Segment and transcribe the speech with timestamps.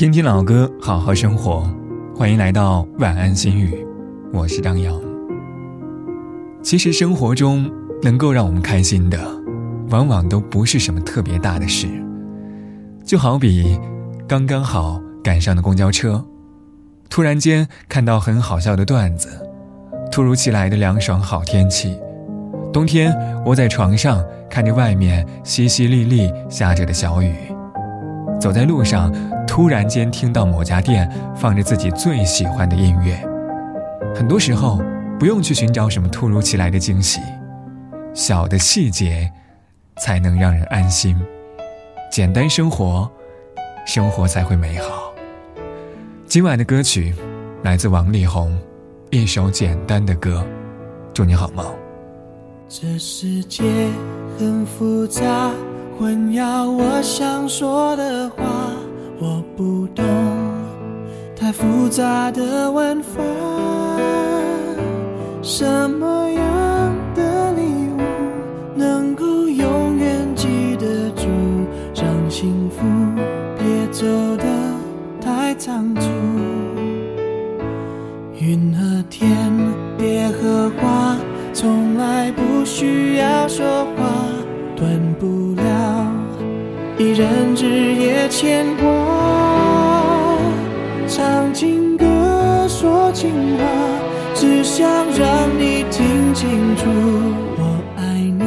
[0.00, 1.70] 听听老歌，好好生活。
[2.16, 3.86] 欢迎来到晚安心语，
[4.32, 4.98] 我是张扬。
[6.62, 9.18] 其实生活中能够让我们开心的，
[9.90, 11.86] 往往都不是什么特别大的事。
[13.04, 13.78] 就好比
[14.26, 16.24] 刚刚好赶上的公交车，
[17.10, 19.28] 突然间看到很好笑的段子，
[20.10, 21.94] 突如其来的凉爽好天气，
[22.72, 23.14] 冬天
[23.44, 27.34] 窝在床上看着外面淅淅沥沥下着的小雨，
[28.40, 29.12] 走在路上
[29.50, 33.20] 突然间听到某家店放着自己最喜欢的音乐，
[34.14, 34.80] 很多时候。
[35.18, 37.20] 不用去寻找什么突如其来的惊喜，
[38.14, 39.30] 小的细节
[39.98, 41.14] 才能让人安心。
[42.10, 43.06] 简单生活，
[43.84, 45.12] 生活才会美好。
[46.24, 47.14] 今晚的歌曲
[47.62, 48.58] 来自王力宏，
[49.10, 50.42] 一首简单的歌。
[51.12, 51.66] 祝你好梦。
[52.66, 53.62] 这世界
[54.38, 55.50] 很复杂，
[55.98, 58.44] 混淆我想说的话。
[59.22, 60.02] 我不懂
[61.36, 63.22] 太复杂的玩法。
[65.42, 67.60] 什么样的礼
[67.98, 68.00] 物
[68.74, 71.28] 能够永远记得住？
[71.94, 72.86] 让幸福
[73.58, 74.06] 别走
[74.38, 74.44] 得
[75.20, 76.08] 太仓促。
[78.38, 79.28] 云和天，
[79.98, 81.16] 别和花，
[81.52, 84.06] 从来不需要说话，
[84.74, 85.39] 断不
[87.00, 88.84] 一人日夜牵挂。
[91.08, 92.04] 唱情歌，
[92.68, 93.64] 说情话。
[94.34, 94.86] 只想
[95.18, 96.84] 让你听清楚，
[97.56, 98.02] 我爱
[98.38, 98.44] 你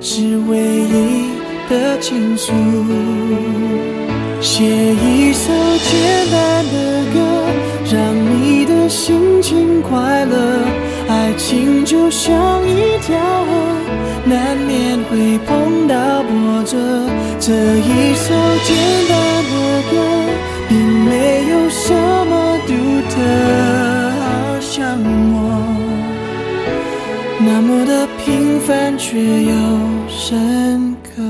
[0.00, 1.32] 是唯一
[1.68, 2.50] 的倾诉。
[11.52, 13.14] 情就像一条
[13.44, 13.50] 河，
[14.24, 16.78] 难免会碰到波折。
[17.38, 18.32] 这一首
[18.64, 18.74] 简
[19.06, 19.12] 单
[19.50, 19.52] 的
[19.90, 19.92] 歌，
[20.66, 21.10] 并没
[21.50, 22.72] 有什么独
[23.10, 23.12] 特。
[24.22, 24.24] 好
[24.60, 24.96] 像
[25.34, 25.36] 我，
[27.38, 29.52] 那么的平凡却又
[30.08, 31.22] 深刻。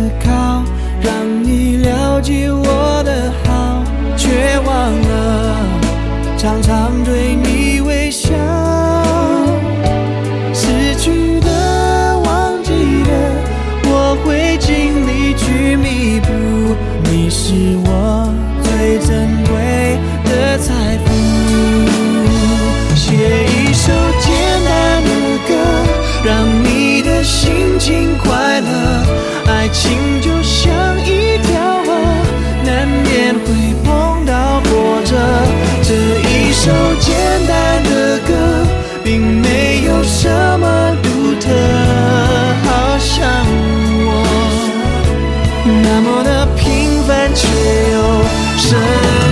[0.00, 0.64] 思考，
[1.02, 1.12] 让
[1.44, 3.84] 你了解我的好，
[4.16, 5.56] 却忘了
[6.38, 8.30] 常常对你微笑。
[10.54, 12.70] 失去的、忘记
[13.04, 13.10] 的，
[13.84, 16.32] 我会尽力去弥补。
[17.04, 18.32] 你是我
[18.62, 21.12] 最珍贵的财富。
[22.96, 24.32] 写一首简
[24.64, 25.10] 单的
[25.46, 25.52] 歌，
[26.24, 27.20] 让你的。
[27.22, 28.66] 心情快乐，
[29.60, 31.92] 爱情就像一条河，
[32.64, 35.14] 难免会碰到波折。
[35.82, 37.14] 这一首简
[37.46, 38.32] 单的歌，
[39.04, 41.50] 并没有什么独特，
[42.64, 43.20] 好像
[44.06, 44.08] 我
[45.82, 47.46] 那么的平凡，却
[47.92, 47.98] 又
[48.56, 49.29] 深。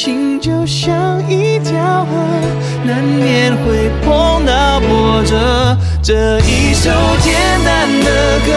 [0.00, 2.12] 心就像一条河
[2.84, 5.76] 难免会碰到波折。
[6.00, 6.88] 这一首
[7.20, 8.52] 简单的歌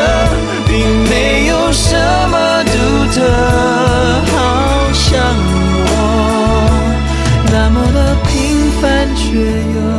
[0.67, 0.77] 并
[1.09, 1.97] 没有什
[2.29, 2.77] 么独
[3.15, 3.25] 特
[4.31, 4.37] 好
[4.93, 5.19] 像
[5.87, 5.89] 我
[7.51, 9.39] 那么的平凡却
[9.73, 9.90] 又